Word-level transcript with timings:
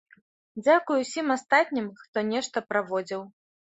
Дзякуй 0.63 1.03
усім 1.05 1.27
астатнім, 1.37 1.93
хто 2.03 2.27
нешта 2.35 2.69
праводзіў. 2.73 3.21